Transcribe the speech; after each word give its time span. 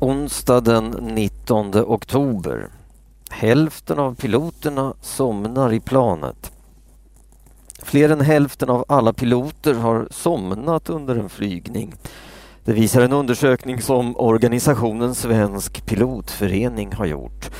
Onsdag 0.00 0.60
den 0.60 0.84
19 0.90 1.74
oktober. 1.74 2.68
Hälften 3.30 3.98
av 3.98 4.14
piloterna 4.14 4.94
somnar 5.00 5.72
i 5.72 5.80
planet. 5.80 6.52
Fler 7.82 8.08
än 8.08 8.20
hälften 8.20 8.70
av 8.70 8.84
alla 8.88 9.12
piloter 9.12 9.74
har 9.74 10.08
somnat 10.10 10.90
under 10.90 11.16
en 11.16 11.28
flygning. 11.28 11.94
Det 12.64 12.72
visar 12.72 13.02
en 13.02 13.12
undersökning 13.12 13.82
som 13.82 14.16
organisationen 14.16 15.14
Svensk 15.14 15.86
pilotförening 15.86 16.92
har 16.92 17.06
gjort. 17.06 17.50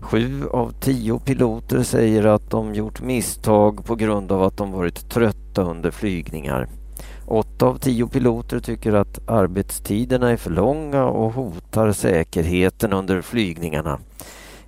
Sju 0.00 0.48
av 0.48 0.72
tio 0.80 1.18
piloter 1.18 1.82
säger 1.82 2.26
att 2.26 2.50
de 2.50 2.74
gjort 2.74 3.02
misstag 3.02 3.84
på 3.84 3.94
grund 3.94 4.32
av 4.32 4.42
att 4.42 4.56
de 4.56 4.72
varit 4.72 5.10
trötta 5.10 5.62
under 5.62 5.90
flygningar. 5.90 6.68
Åtta 7.26 7.66
av 7.66 7.78
tio 7.78 8.06
piloter 8.06 8.60
tycker 8.60 8.92
att 8.92 9.28
arbetstiderna 9.28 10.30
är 10.30 10.36
för 10.36 10.50
långa 10.50 11.04
och 11.04 11.32
hotar 11.32 11.92
säkerheten 11.92 12.92
under 12.92 13.22
flygningarna. 13.22 13.98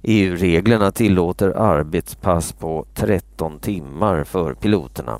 EU-reglerna 0.02 0.92
tillåter 0.92 1.50
arbetspass 1.50 2.52
på 2.52 2.86
13 2.94 3.58
timmar 3.58 4.24
för 4.24 4.54
piloterna. 4.54 5.18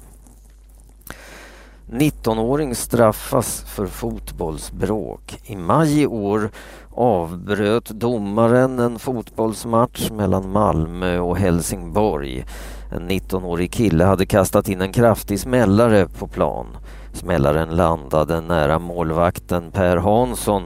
19-åring 1.91 2.75
straffas 2.75 3.63
för 3.63 3.87
fotbollsbråk. 3.87 5.39
I 5.45 5.57
maj 5.57 6.03
i 6.03 6.07
år 6.07 6.51
avbröt 6.91 7.89
domaren 7.89 8.79
en 8.79 8.99
fotbollsmatch 8.99 10.11
mellan 10.11 10.53
Malmö 10.53 11.19
och 11.19 11.39
Helsingborg. 11.39 12.45
En 12.93 13.11
19-årig 13.11 13.73
kille 13.73 14.05
hade 14.05 14.27
kastat 14.27 14.69
in 14.69 14.81
en 14.81 14.93
kraftig 14.93 15.41
smällare 15.41 16.07
på 16.07 16.27
plan. 16.27 16.67
Smällaren 17.13 17.69
landade 17.69 18.41
nära 18.41 18.79
målvakten 18.79 19.71
Per 19.71 19.97
Hansson 19.97 20.63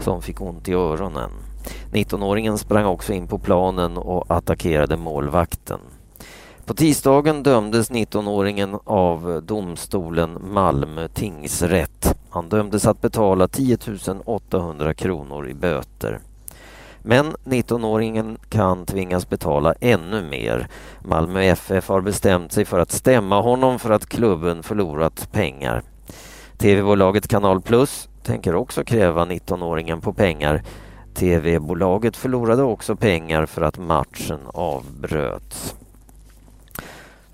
som 0.00 0.22
fick 0.22 0.40
ont 0.40 0.68
i 0.68 0.72
öronen. 0.72 1.30
19-åringen 1.92 2.56
sprang 2.58 2.84
också 2.84 3.12
in 3.12 3.26
på 3.26 3.38
planen 3.38 3.96
och 3.96 4.24
attackerade 4.28 4.96
målvakten. 4.96 5.80
På 6.66 6.74
tisdagen 6.74 7.42
dömdes 7.42 7.90
19-åringen 7.90 8.78
av 8.84 9.42
domstolen 9.44 10.38
Malmö 10.52 11.08
tingsrätt. 11.08 12.18
Han 12.30 12.48
dömdes 12.48 12.86
att 12.86 13.00
betala 13.00 13.48
10 13.48 13.78
800 14.24 14.94
kronor 14.94 15.48
i 15.48 15.54
böter. 15.54 16.18
Men 17.02 17.32
19-åringen 17.44 18.38
kan 18.48 18.86
tvingas 18.86 19.28
betala 19.28 19.74
ännu 19.80 20.22
mer. 20.22 20.68
Malmö 21.04 21.42
FF 21.42 21.88
har 21.88 22.00
bestämt 22.00 22.52
sig 22.52 22.64
för 22.64 22.78
att 22.78 22.92
stämma 22.92 23.40
honom 23.40 23.78
för 23.78 23.90
att 23.90 24.06
klubben 24.06 24.62
förlorat 24.62 25.28
pengar. 25.32 25.82
TV-bolaget 26.58 27.28
Kanal 27.28 27.60
Plus 27.60 28.08
tänker 28.22 28.54
också 28.54 28.84
kräva 28.84 29.24
19-åringen 29.24 30.00
på 30.00 30.12
pengar. 30.12 30.62
TV-bolaget 31.14 32.16
förlorade 32.16 32.62
också 32.62 32.96
pengar 32.96 33.46
för 33.46 33.62
att 33.62 33.78
matchen 33.78 34.40
avbröts. 34.46 35.76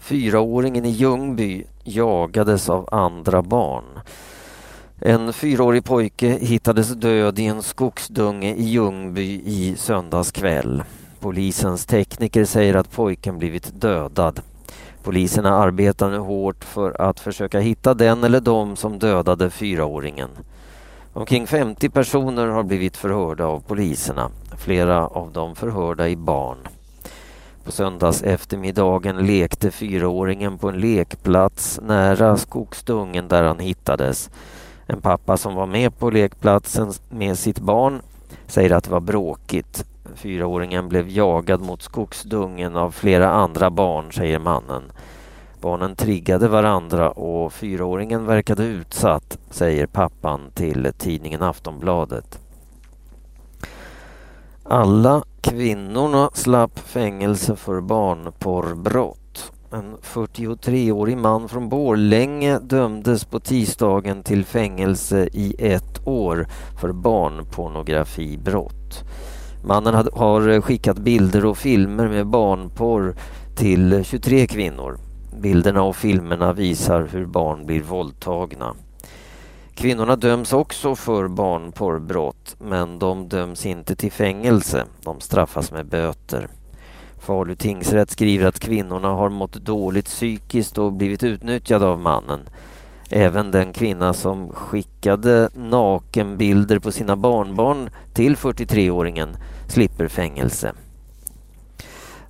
Fyraåringen 0.03 0.85
i 0.85 0.91
Ljungby 0.91 1.65
jagades 1.85 2.69
av 2.69 2.89
andra 2.93 3.43
barn. 3.43 3.85
En 5.01 5.33
fyraårig 5.33 5.85
pojke 5.85 6.29
hittades 6.29 6.89
död 6.89 7.39
i 7.39 7.47
en 7.47 7.63
skogsdunge 7.63 8.55
i 8.55 8.65
Ljungby 8.65 9.43
i 9.45 9.75
söndags 9.77 10.33
kväll. 10.33 10.83
Polisens 11.21 11.87
tekniker 11.87 12.45
säger 12.45 12.75
att 12.75 12.91
pojken 12.91 13.39
blivit 13.39 13.81
dödad. 13.81 14.41
Poliserna 15.03 15.57
arbetar 15.57 16.11
nu 16.11 16.19
hårt 16.19 16.65
för 16.65 17.01
att 17.01 17.21
försöka 17.21 17.61
hitta 17.61 17.95
den 17.95 18.25
eller 18.25 18.41
de 18.41 18.77
som 18.77 18.99
dödade 18.99 19.51
fyraåringen. 19.51 20.31
Omkring 21.13 21.47
50 21.47 21.89
personer 21.89 22.47
har 22.47 22.63
blivit 22.63 22.97
förhörda 22.97 23.47
av 23.47 23.61
poliserna, 23.61 24.31
flera 24.59 25.07
av 25.07 25.33
dem 25.33 25.55
förhörda 25.55 26.09
i 26.09 26.17
barn. 26.17 26.59
På 27.65 27.73
söndags 27.73 28.23
eftermiddagen 28.23 29.27
lekte 29.27 29.71
fyraåringen 29.71 30.59
på 30.59 30.69
en 30.69 30.81
lekplats 30.81 31.81
nära 31.83 32.37
skogsdungen 32.37 33.29
där 33.29 33.43
han 33.43 33.59
hittades. 33.59 34.31
En 34.87 35.01
pappa 35.01 35.37
som 35.37 35.55
var 35.55 35.67
med 35.67 35.99
på 35.99 36.11
lekplatsen 36.11 36.93
med 37.11 37.39
sitt 37.39 37.59
barn 37.59 38.03
säger 38.47 38.71
att 38.71 38.85
det 38.85 38.91
var 38.91 39.01
bråkigt. 39.01 39.85
Fyraåringen 40.15 40.89
blev 40.89 41.09
jagad 41.09 41.61
mot 41.61 41.83
skogsdungen 41.83 42.77
av 42.77 42.91
flera 42.91 43.31
andra 43.31 43.71
barn, 43.71 44.13
säger 44.13 44.39
mannen. 44.39 44.83
Barnen 45.61 45.97
triggade 45.97 46.49
varandra 46.49 47.11
och 47.11 47.53
fyraåringen 47.53 48.27
verkade 48.27 48.65
utsatt, 48.65 49.39
säger 49.51 49.87
pappan 49.87 50.51
till 50.55 50.93
tidningen 50.99 51.43
Aftonbladet. 51.43 52.39
Alla 54.63 55.25
kvinnorna 55.43 56.31
slapp 56.33 56.79
fängelse 56.79 57.57
för 57.57 57.81
barnporrbrott. 57.81 59.53
En 59.73 59.97
43-årig 60.03 61.17
man 61.17 61.49
från 61.49 61.69
Borlänge 61.69 62.59
dömdes 62.59 63.25
på 63.25 63.41
tisdagen 63.41 64.23
till 64.23 64.45
fängelse 64.45 65.29
i 65.33 65.55
ett 65.59 66.07
år 66.07 66.47
för 66.81 66.93
barnpornografibrott. 66.93 69.05
Mannen 69.65 69.95
har 69.95 70.61
skickat 70.61 70.99
bilder 70.99 71.45
och 71.45 71.59
filmer 71.59 72.09
med 72.09 72.27
barnporr 72.27 73.15
till 73.57 74.05
23 74.05 74.47
kvinnor. 74.47 74.99
Bilderna 75.41 75.83
och 75.83 75.97
filmerna 75.97 76.53
visar 76.53 77.09
hur 77.13 77.27
barn 77.27 77.67
blir 77.67 77.83
våldtagna. 77.83 78.75
Kvinnorna 79.83 80.17
döms 80.17 80.53
också 80.53 80.95
för 80.95 81.29
barnporrbrott 81.29 82.57
men 82.59 82.99
de 82.99 83.29
döms 83.29 83.67
inte 83.67 83.97
till 83.97 84.13
fängelse. 84.13 84.85
De 85.05 85.21
straffas 85.21 85.73
med 85.73 85.87
böter. 85.87 86.49
Falu 87.19 87.55
tingsrätt 87.55 88.11
skriver 88.11 88.47
att 88.47 88.59
kvinnorna 88.59 89.09
har 89.09 89.29
mått 89.31 89.53
dåligt 89.53 90.07
psykiskt 90.07 90.79
och 90.79 90.93
blivit 90.93 91.23
utnyttjade 91.23 91.87
av 91.87 92.01
mannen. 92.01 92.41
Även 93.11 93.51
den 93.51 93.73
kvinna 93.73 94.13
som 94.13 94.49
skickade 94.49 95.49
nakenbilder 95.55 96.79
på 96.79 96.93
sina 96.93 97.17
barnbarn 97.17 97.91
till 98.13 98.37
43-åringen 98.37 99.37
slipper 99.69 100.09
fängelse. 100.09 100.73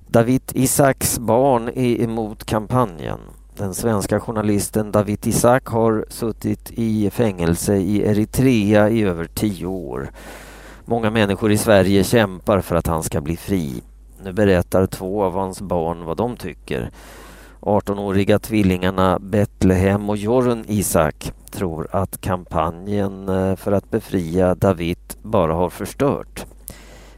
David 0.07 0.41
Isaks 0.53 1.19
barn 1.19 1.67
är 1.67 2.01
emot 2.01 2.43
kampanjen. 2.45 3.19
Den 3.57 3.73
svenska 3.73 4.19
journalisten 4.19 4.91
David 4.91 5.27
Isak 5.27 5.65
har 5.65 6.05
suttit 6.09 6.71
i 6.71 7.09
fängelse 7.09 7.75
i 7.75 8.01
Eritrea 8.01 8.89
i 8.89 9.03
över 9.03 9.25
tio 9.25 9.65
år. 9.65 10.11
Många 10.85 11.09
människor 11.09 11.51
i 11.51 11.57
Sverige 11.57 12.03
kämpar 12.03 12.61
för 12.61 12.75
att 12.75 12.87
han 12.87 13.03
ska 13.03 13.21
bli 13.21 13.37
fri. 13.37 13.83
Nu 14.23 14.33
berättar 14.33 14.85
två 14.85 15.23
av 15.23 15.33
hans 15.33 15.61
barn 15.61 16.05
vad 16.05 16.17
de 16.17 16.37
tycker. 16.37 16.91
18-åriga 17.59 18.39
tvillingarna 18.39 19.19
Betlehem 19.19 20.09
och 20.09 20.17
Jorun 20.17 20.65
Isak 20.67 21.31
tror 21.51 21.87
att 21.91 22.21
kampanjen 22.21 23.29
eh, 23.29 23.55
för 23.55 23.71
att 23.71 23.91
befria 23.91 24.55
David 24.55 24.99
bara 25.21 25.53
har 25.53 25.69
förstört. 25.69 26.45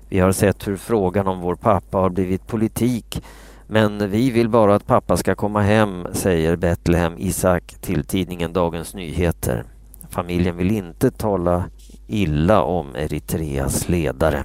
Vi 0.10 0.20
har 0.20 0.32
sett 0.32 0.68
hur 0.68 0.78
frågan 0.78 1.28
om 1.28 1.40
vår 1.40 1.56
pappa 1.56 1.98
har 1.98 2.10
blivit 2.10 2.48
politik 2.48 3.24
men 3.68 4.10
vi 4.10 4.32
vill 4.32 4.50
bara 4.50 4.76
att 4.76 4.88
pappa 4.88 5.18
ska 5.18 5.36
komma 5.36 5.62
hem, 5.62 6.08
säger 6.12 6.56
Betlehem 6.56 7.14
Isak 7.18 7.76
till 7.82 8.04
tidningen 8.04 8.54
Dagens 8.54 8.94
Nyheter. 8.94 9.64
Familjen 10.10 10.58
vill 10.58 10.72
inte 10.72 11.12
tala 11.12 11.64
illa 12.08 12.64
om 12.64 12.96
Eritreas 12.96 13.90
ledare. 13.90 14.44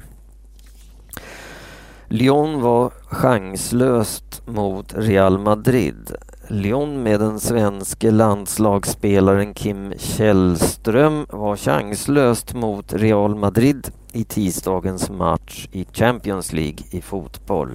Lyon 2.09 2.61
var 2.61 2.91
chanslöst 3.07 4.43
mot 4.47 4.95
Real 4.97 5.39
Madrid. 5.39 6.15
Lyon 6.49 7.03
med 7.03 7.21
den 7.21 7.41
svenske 7.41 8.11
landslagsspelaren 8.11 9.55
Kim 9.55 9.93
Källström 9.99 11.27
var 11.29 11.57
chanslöst 11.57 12.55
mot 12.55 12.93
Real 12.93 13.35
Madrid 13.35 13.91
i 14.13 14.25
tisdagens 14.25 15.11
match 15.11 15.69
i 15.73 15.87
Champions 15.93 16.53
League 16.53 16.79
i 16.91 17.01
fotboll. 17.01 17.73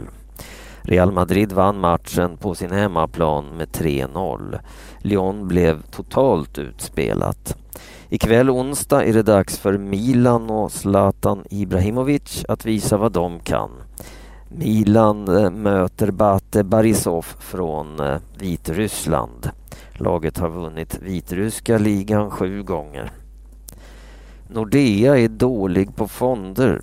Real 0.88 1.12
Madrid 1.12 1.52
vann 1.52 1.80
matchen 1.80 2.38
på 2.38 2.56
sin 2.56 2.72
hemmaplan 2.72 3.46
med 3.58 3.68
3-0. 3.68 4.60
Lyon 5.00 5.48
blev 5.48 5.82
totalt 5.82 6.58
utspelat. 6.58 7.58
Ikväll 8.10 8.50
onsdag 8.50 9.06
är 9.06 9.14
det 9.14 9.24
dags 9.24 9.58
för 9.58 9.78
Milan 9.78 10.50
och 10.50 10.72
Zlatan 10.72 11.44
Ibrahimovic 11.50 12.46
att 12.48 12.66
visa 12.66 12.98
vad 12.98 13.12
de 13.12 13.40
kan. 13.40 13.70
Milan 14.50 15.38
eh, 15.38 15.52
möter 15.52 16.12
Bate 16.12 16.64
Barisov 16.64 17.26
från 17.40 18.00
eh, 18.00 18.18
Vitryssland. 18.40 19.50
Laget 19.94 20.38
har 20.38 20.50
vunnit 20.50 21.00
vitryska 21.02 21.78
ligan 21.78 22.32
sju 22.32 22.64
gånger. 22.64 23.12
Nordea 24.48 25.18
är 25.18 25.28
dålig 25.28 25.96
på 25.96 26.08
fonder. 26.08 26.82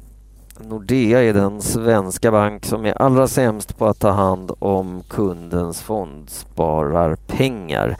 Nordea 0.68 1.22
är 1.22 1.34
den 1.34 1.62
svenska 1.62 2.30
bank 2.30 2.64
som 2.64 2.86
är 2.86 3.02
allra 3.02 3.28
sämst 3.28 3.78
på 3.78 3.86
att 3.86 3.98
ta 3.98 4.10
hand 4.10 4.52
om 4.58 5.02
kundens 5.08 5.82
fondspararpengar. 5.82 7.96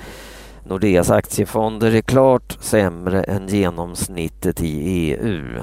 Nordeas 0.65 1.11
aktiefonder 1.11 1.95
är 1.95 2.01
klart 2.01 2.59
sämre 2.61 3.23
än 3.23 3.49
genomsnittet 3.49 4.63
i 4.63 4.81
EU. 4.81 5.63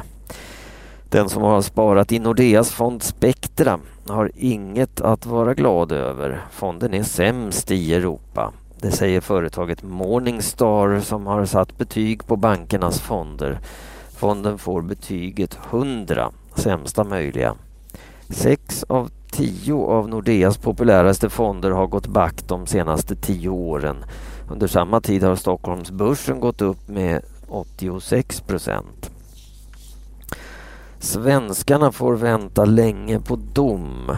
Den 1.09 1.29
som 1.29 1.43
har 1.43 1.61
sparat 1.61 2.11
i 2.11 2.19
Nordeas 2.19 2.71
fond 2.71 3.03
Spectra 3.03 3.79
har 4.07 4.31
inget 4.35 5.01
att 5.01 5.25
vara 5.25 5.53
glad 5.53 5.91
över. 5.91 6.41
Fonden 6.51 6.93
är 6.93 7.03
sämst 7.03 7.71
i 7.71 7.93
Europa. 7.93 8.51
Det 8.81 8.91
säger 8.91 9.21
företaget 9.21 9.83
Morningstar 9.83 10.99
som 10.99 11.27
har 11.27 11.45
satt 11.45 11.77
betyg 11.77 12.27
på 12.27 12.35
bankernas 12.35 12.99
fonder. 12.99 13.59
Fonden 14.17 14.57
får 14.57 14.81
betyget 14.81 15.59
100, 15.69 16.31
sämsta 16.59 17.03
möjliga. 17.03 17.55
Sex 18.29 18.83
av 18.83 19.09
tio 19.31 19.75
av 19.75 20.09
Nordeas 20.09 20.57
populäraste 20.57 21.29
fonder 21.29 21.71
har 21.71 21.87
gått 21.87 22.07
back 22.07 22.47
de 22.47 22.67
senaste 22.67 23.15
tio 23.15 23.49
åren. 23.49 24.05
Under 24.49 24.67
samma 24.67 25.01
tid 25.01 25.23
har 25.23 25.35
Stockholmsbörsen 25.35 26.39
gått 26.39 26.61
upp 26.61 26.87
med 26.87 27.21
86 27.47 28.41
procent. 28.41 29.11
Svenskarna 30.99 31.91
får 31.91 32.13
vänta 32.15 32.65
länge 32.65 33.19
på 33.19 33.35
dom. 33.35 34.11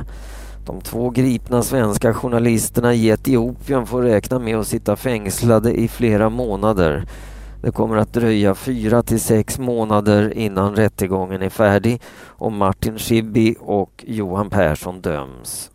De 0.65 0.81
två 0.81 1.09
gripna 1.09 1.63
svenska 1.63 2.13
journalisterna 2.13 2.93
i 2.93 3.09
Etiopien 3.09 3.85
får 3.85 4.01
räkna 4.01 4.39
med 4.39 4.57
att 4.57 4.67
sitta 4.67 4.95
fängslade 4.95 5.73
i 5.73 5.87
flera 5.87 6.29
månader. 6.29 7.05
Det 7.61 7.71
kommer 7.71 7.97
att 7.97 8.13
dröja 8.13 8.55
fyra 8.55 9.03
till 9.03 9.19
sex 9.19 9.59
månader 9.59 10.37
innan 10.37 10.75
rättegången 10.75 11.41
är 11.41 11.49
färdig 11.49 12.01
och 12.25 12.51
Martin 12.51 12.97
Schibbye 12.97 13.55
och 13.59 14.03
Johan 14.07 14.49
Persson 14.49 15.01
döms. 15.01 15.71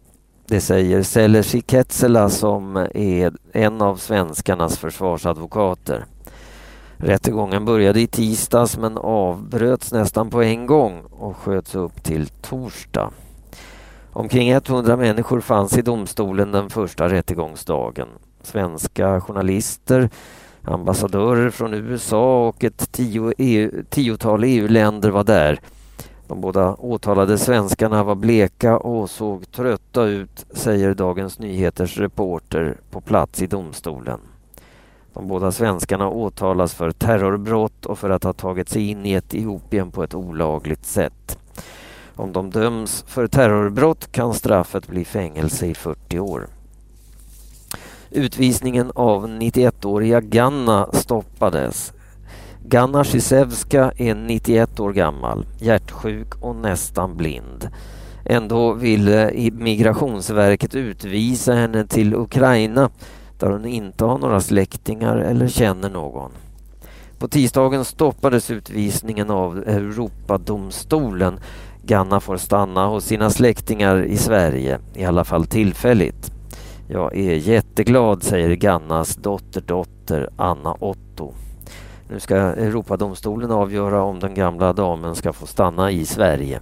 Det 0.49 0.61
säger 0.61 1.03
Selesi 1.03 1.63
Ketsela 1.67 2.29
som 2.31 2.77
är 2.95 3.33
en 3.53 3.83
av 3.83 3.97
svenskarnas 3.97 4.79
försvarsadvokater. 4.79 6.05
Rättegången 6.97 7.65
började 7.65 8.01
i 8.01 8.07
tisdags 8.07 8.79
men 8.79 8.99
avbröts 8.99 9.93
nästan 9.93 10.31
på 10.31 10.43
en 10.43 10.67
gång 10.67 11.03
och 11.11 11.37
sköts 11.37 11.75
upp 11.75 12.05
till 12.05 12.27
torsdag. 12.29 13.11
Omkring 14.13 14.51
100 14.51 14.97
människor 14.97 15.41
fanns 15.41 15.79
i 15.79 15.83
domstolen 15.83 16.53
den 16.53 16.71
första 16.71 17.09
rättegångsdagen. 17.09 18.09
Svenska 18.43 19.21
journalister, 19.21 20.11
ambassadörer 20.67 21.51
från 21.51 21.75
USA 21.75 22.49
och 22.49 22.65
ett 22.65 22.93
tio 22.93 23.33
EU, 23.39 23.83
tiotal 23.91 24.45
EU-länder 24.45 25.11
var 25.11 25.25
där. 25.25 25.61
De 26.29 26.41
båda 26.41 26.75
åtalade 26.75 27.39
svenskarna 27.39 28.05
var 28.05 28.15
bleka 28.15 28.79
och 28.79 29.11
såg 29.11 29.51
trötta 29.51 30.05
ut, 30.05 30.47
säger 30.51 30.95
Dagens 30.95 31.39
Nyheters 31.39 31.99
reporter 31.99 32.77
på 32.91 33.01
plats 33.01 33.43
i 33.43 33.47
domstolen. 33.47 34.21
De 35.13 35.29
båda 35.29 35.53
svenskarna 35.53 36.09
åtalas 36.09 36.75
för 36.75 36.91
terrorbrott 36.91 37.87
och 37.87 37.99
för 37.99 38.11
att 38.11 38.25
ha 38.25 38.33
tagit 38.33 38.69
sig 38.69 38.91
in 38.91 39.07
i 39.07 39.13
Etiopien 39.13 39.91
på 39.91 40.03
ett 40.03 40.15
olagligt 40.15 40.87
sätt. 40.87 41.39
Om 42.15 42.33
de 42.33 42.51
döms 42.51 43.05
för 43.07 43.27
terrorbrott 43.27 44.13
kan 44.13 44.35
straffet 44.35 44.89
bli 44.89 45.05
fängelse 45.05 45.67
i 45.67 45.75
40 45.75 46.19
år. 46.19 46.47
Utvisningen 48.11 48.93
av 48.95 49.29
91-åriga 49.29 50.21
Ganna 50.21 50.89
stoppades. 50.93 51.93
Ganna 52.65 53.05
Zizewska 53.05 53.93
är 53.97 54.15
91 54.15 54.81
år 54.81 54.93
gammal, 54.93 55.47
hjärtsjuk 55.59 56.35
och 56.41 56.57
nästan 56.57 57.17
blind. 57.17 57.71
Ändå 58.25 58.73
ville 58.73 59.51
Migrationsverket 59.53 60.75
utvisa 60.75 61.53
henne 61.53 61.87
till 61.87 62.15
Ukraina 62.15 62.91
där 63.39 63.51
hon 63.51 63.65
inte 63.65 64.05
har 64.05 64.19
några 64.19 64.41
släktingar 64.41 65.17
eller 65.17 65.49
känner 65.49 65.91
någon. 65.91 66.31
På 67.19 67.29
tisdagen 67.29 67.85
stoppades 67.85 68.51
utvisningen 68.51 69.31
av 69.31 69.59
Europadomstolen. 69.59 71.41
Ganna 71.83 72.21
får 72.21 72.37
stanna 72.37 72.87
hos 72.87 73.05
sina 73.05 73.31
släktingar 73.31 74.03
i 74.03 74.17
Sverige, 74.17 74.79
i 74.95 75.05
alla 75.05 75.25
fall 75.25 75.47
tillfälligt. 75.47 76.36
Jag 76.89 77.17
är 77.17 77.35
jätteglad, 77.35 78.23
säger 78.23 78.55
Gannas 78.55 79.17
dotterdotter 79.17 80.31
Anna 80.37 80.77
Otto. 80.81 81.33
Nu 82.11 82.21
ska 82.21 82.37
Europadomstolen 82.37 83.51
avgöra 83.51 84.03
om 84.03 84.21
den 84.21 84.35
gamla 84.35 84.73
damen 84.73 85.15
ska 85.15 85.33
få 85.33 85.47
stanna 85.47 85.91
i 85.91 86.05
Sverige. 86.05 86.61